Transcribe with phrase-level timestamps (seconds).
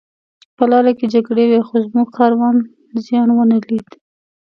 [0.57, 2.55] په لاره کې جګړې وې خو زموږ کاروان
[3.05, 3.87] زیان ونه لید